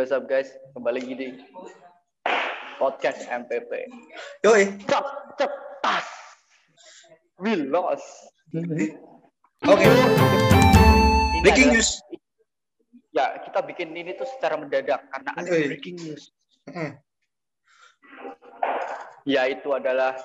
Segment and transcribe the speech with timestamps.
[0.00, 0.48] Yo, what's up guys?
[0.72, 1.28] Kembali lagi di
[2.80, 3.68] podcast MPP.
[4.40, 4.80] Yoi.
[4.88, 5.04] Cep,
[5.36, 5.52] cep,
[5.84, 6.08] tas.
[7.36, 8.32] We lost.
[9.68, 9.84] Oke.
[9.84, 11.90] Ini Breaking adalah- news.
[13.12, 15.68] Ya, kita bikin ini tuh secara mendadak karena ada Yoi.
[15.68, 16.32] breaking news.
[16.72, 16.96] Heeh.
[19.28, 20.16] Yaitu adalah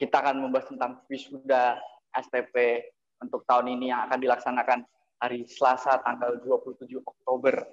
[0.00, 1.76] kita akan membahas tentang wisuda
[2.16, 2.80] STP
[3.20, 4.88] untuk tahun ini yang akan dilaksanakan
[5.20, 7.68] hari Selasa tanggal 27 Oktober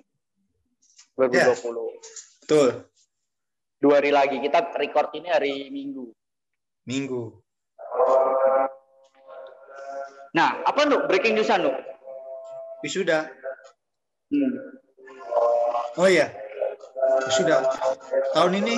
[1.18, 2.46] 2020.
[2.46, 2.68] Betul.
[3.82, 4.38] Dua hari lagi.
[4.38, 6.14] Kita record ini hari Minggu.
[6.86, 7.34] Minggu.
[10.38, 11.10] Nah, apa Nu?
[11.10, 11.74] Breaking news Nu?
[12.86, 13.26] Wisuda.
[14.30, 14.54] Hmm.
[15.98, 16.30] Oh iya.
[17.26, 17.66] Wisuda.
[18.38, 18.78] Tahun ini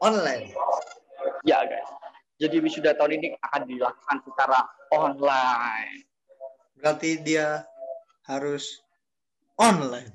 [0.00, 0.56] online.
[1.44, 1.86] Ya guys.
[2.36, 4.60] Jadi wisuda tahun ini akan dilakukan secara
[4.92, 6.04] online.
[6.76, 7.64] Berarti dia
[8.28, 8.84] harus
[9.56, 10.12] online.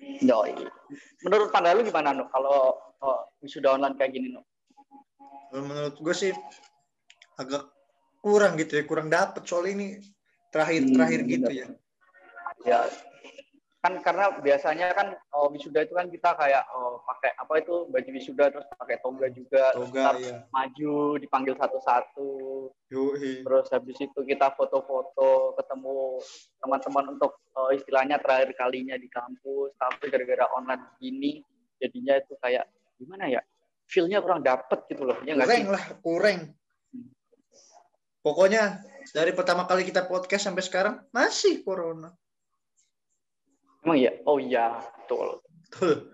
[0.00, 0.52] Yoi.
[1.24, 2.24] Menurut pandangan lu gimana Nu?
[2.32, 4.42] Kalau oh, wisuda online kayak gini Nu?
[5.50, 6.32] Kalau menurut gue sih
[7.36, 7.68] agak
[8.20, 10.00] kurang gitu ya, kurang dapet soal ini
[10.52, 11.66] terakhir-terakhir Hmm, gitu ya.
[12.68, 12.80] Ya
[13.80, 18.10] kan karena biasanya kan oh, wisuda itu kan kita kayak oh, pakai apa itu baju
[18.12, 20.36] wisuda terus pakai toga juga terus Toga ntar ya.
[20.52, 22.28] maju dipanggil satu-satu
[23.16, 23.42] Yoi.
[23.42, 26.20] terus habis itu kita foto-foto ketemu
[26.62, 31.42] teman-teman untuk eh, istilahnya terakhir kalinya di kampus tapi gara-gara online begini
[31.80, 32.64] jadinya itu kayak
[33.00, 33.40] gimana ya
[33.90, 36.40] feel-nya kurang dapet gitu loh ya Kurang lah, kurang.
[38.20, 38.84] Pokoknya
[39.16, 42.12] dari pertama kali kita podcast sampai sekarang masih corona.
[43.80, 45.40] emang ya oh iya betul
[45.72, 46.12] Betul.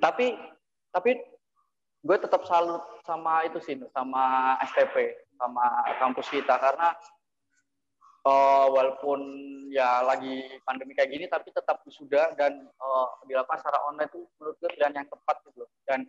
[0.00, 0.32] tapi
[0.88, 1.20] tapi
[2.06, 4.94] gue tetap salut sama itu sih sama STP
[5.34, 5.64] sama
[5.98, 6.54] kampus kita.
[6.54, 6.94] Karena
[8.22, 9.20] eh, walaupun
[9.68, 14.56] ya lagi pandemi kayak gini tapi tetap sudah dan eh, dilakukan secara online itu menurut
[14.56, 16.06] gue pilihan yang tepat gitu dan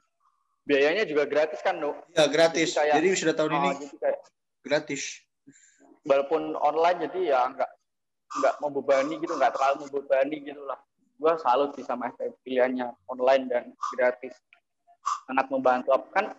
[0.63, 2.72] biayanya juga gratis kan Nu Ya gratis.
[2.72, 4.19] Jadi kayak- Jadi sudah tahun ini Oh, jadi kayak
[4.64, 5.03] gratis.
[6.03, 7.72] walaupun online jadi ya nggak
[8.28, 10.79] nggak membebani gitu nggak terlalu membebani gitu lah.
[11.18, 14.38] Gue salut sih sama STP pilihannya online dan gratis
[15.28, 16.32] sangat membantu kan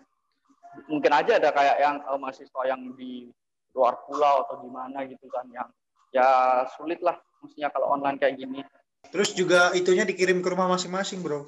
[0.85, 3.29] mungkin aja ada kayak yang eh, mahasiswa yang di
[3.71, 5.69] luar pulau atau gimana gitu kan yang
[6.09, 6.25] ya
[6.73, 8.65] sulit lah maksudnya kalau online kayak gini
[9.09, 11.47] Terus juga itunya dikirim ke rumah masing-masing, Bro.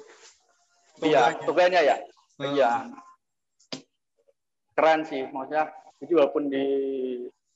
[0.98, 1.44] iya Toganya.
[1.44, 1.96] tugasnya ya
[2.32, 2.48] Hmm.
[2.48, 2.70] iya
[4.72, 6.64] keren sih maksudnya jadi walaupun di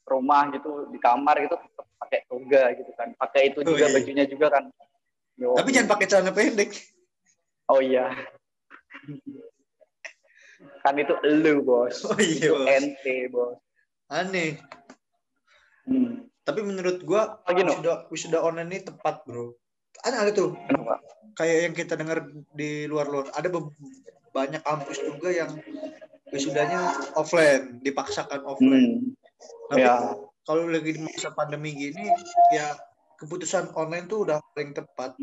[0.05, 3.95] rumah gitu di kamar gitu tetap pakai toga gitu kan pakai itu Oh, juga iya.
[3.97, 4.65] bajunya juga kan
[5.37, 5.53] Yo.
[5.53, 6.71] Tapi jangan pakai celana pendek.
[7.67, 8.09] oh iya
[10.87, 12.67] kan itu elu bos Oh iya, Bos.
[12.71, 13.59] ente bos
[14.07, 14.63] Aneh.
[15.91, 16.31] hmm.
[16.47, 17.75] Tapi menurut gua Lagi, Nu?
[17.75, 19.59] wisuda, wisuda online ini tepat, Bro.
[20.07, 21.03] Ada ada tuh kenapa
[21.35, 22.23] kayak yang kita dengar
[22.55, 23.35] di luar-luar.
[23.35, 23.51] Ada
[24.31, 25.51] banyak kampus juga yang
[26.31, 29.03] wisudanya offline, dipaksakan offline.
[29.03, 29.75] hmm.
[29.75, 30.15] Tapi ya
[30.47, 32.07] kalau lagi di masa pandemi gini,
[32.55, 32.79] ya
[33.19, 35.19] keputusan online tuh udah paling tepat.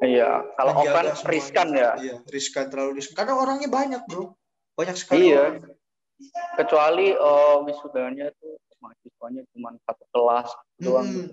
[0.00, 3.20] iya kalau offline riskan ya Iya, riskan terlalu riskan.
[3.20, 4.32] Karena orangnya banyak, bro.
[4.74, 5.30] Banyak sekali.
[5.30, 5.40] Iya.
[5.40, 5.74] orang.
[6.54, 10.48] kecuali eh, wisudanya tuh mahasiswanya cuma satu kelas
[10.78, 11.26] doang Hmm,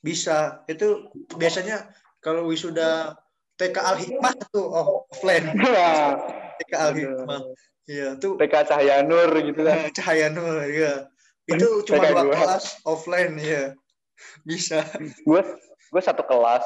[0.00, 0.64] bisa.
[0.70, 1.92] Itu biasanya
[2.24, 3.18] kalau wisuda
[3.60, 5.52] TK Al Hikmah tuh oh, offline.
[5.58, 6.16] Wah,
[6.62, 7.40] TK Al Hikmah.
[7.82, 9.90] Iya, tuh PK Cahaya Nur gitu kan.
[9.98, 11.10] Cahaya Nur, iya.
[11.50, 12.34] Itu cuma TK dua dua.
[12.38, 13.74] kelas offline, ya.
[14.46, 14.86] Bisa.
[15.26, 15.42] Gue
[15.92, 16.62] gue satu kelas,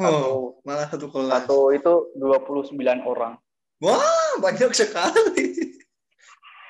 [0.00, 0.24] Oh, satu
[0.64, 1.44] malah satu kelas.
[1.44, 3.36] satu itu 29 orang.
[3.82, 5.74] Wah, banyak sekali.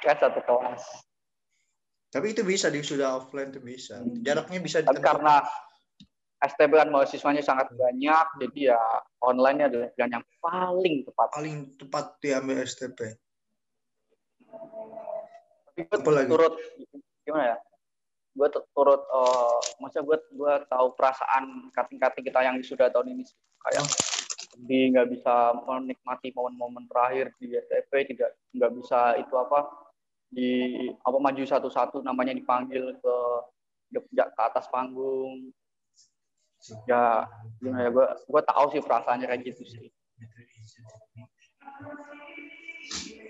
[0.00, 0.82] Kan satu kelas.
[2.08, 4.00] Tapi itu bisa di wisuda offline tuh bisa.
[4.00, 4.20] Hmm.
[4.20, 5.08] Jaraknya bisa Tapi ditentukan.
[5.20, 5.34] karena
[6.42, 8.80] STB kan mahasiswanya sangat banyak, jadi ya
[9.22, 11.28] online adalah pilihan yang paling tepat.
[11.30, 12.98] paling tepat diambil STP.
[15.72, 16.28] Tapi gue Apalagi?
[16.28, 16.54] turut
[17.22, 17.58] gimana ya?
[18.32, 23.36] Gue turut, eh maksudnya gue gue tahu perasaan kating-kating kita yang sudah tahun ini sih.
[23.62, 23.86] kayak
[24.52, 29.64] sedih nggak bisa menikmati momen-momen terakhir di STP tidak nggak bisa itu apa
[30.28, 30.48] di
[31.00, 33.16] apa maju satu-satu namanya dipanggil ke
[33.92, 35.52] ke atas panggung.
[36.88, 37.26] Ya
[37.58, 39.84] gimana ya gue gue tahu sih perasaannya kayak gitu sih.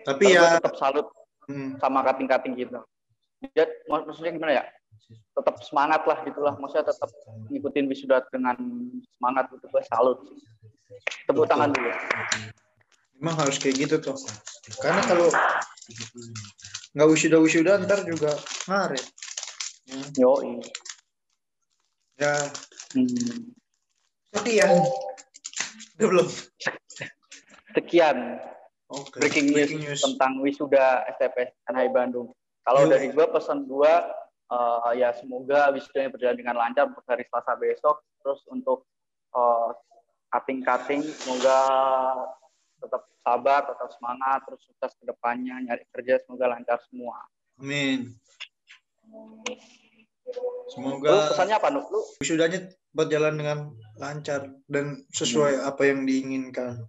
[0.02, 1.06] Tapi ya tetap salut
[1.46, 2.82] hmm, sama kating-kating gitu.
[3.54, 4.64] Dia mak- maksudnya gimana ya?
[5.32, 6.54] Tetap semangat lah gitulah.
[6.60, 7.10] Maksudnya tetap
[7.48, 8.58] ngikutin wisuda dengan
[9.16, 10.38] semangat gitu gue salut sih
[11.26, 11.90] tepuk tangan dulu
[13.22, 14.18] memang harus kayak gitu tuh.
[14.82, 15.30] Karena kalau
[16.98, 18.34] nggak wisuda wisuda ntar juga
[18.66, 19.06] ngaret.
[19.86, 20.34] Hmm, yo
[22.18, 22.34] Ya,
[22.94, 23.50] hmm.
[24.46, 24.66] ya
[25.96, 26.28] Udah belum?
[27.72, 28.42] Sekian
[28.90, 29.22] Oke.
[29.22, 32.34] breaking, news, tentang wisuda STPS NHI Bandung.
[32.66, 33.94] Kalau dari gue pesan gue
[34.52, 38.02] eh, ya semoga wisudanya berjalan dengan lancar untuk hari Selasa besok.
[38.22, 38.86] Terus untuk
[39.34, 39.68] eh,
[40.32, 41.58] cutting-cutting semoga
[42.82, 47.22] tetap sabar, tetap semangat, terus sukses ke depannya, nyari kerja semoga lancar semua.
[47.60, 48.10] Amin.
[49.06, 49.44] Lu
[50.72, 51.86] Semoga pesannya apa, Nuk?
[51.92, 53.58] Lu wisudanya berjalan dengan
[54.00, 56.88] lancar dan sesuai apa yang diinginkan.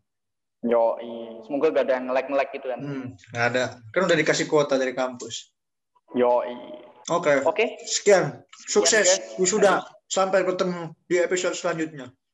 [0.63, 0.95] Yo,
[1.43, 2.79] semoga gak ada yang ngelek-ngelek gitu kan.
[2.79, 3.05] Hmm,
[3.35, 3.63] nggak ada.
[3.91, 5.51] Kan udah dikasih kuota dari kampus.
[6.15, 6.39] Yo,
[7.11, 7.43] Oke.
[7.43, 7.65] oke.
[7.83, 8.47] Sekian.
[8.71, 9.03] Sukses.
[9.03, 9.83] Sekian, Wisuda.
[10.07, 12.07] Sampai ketemu di episode selanjutnya.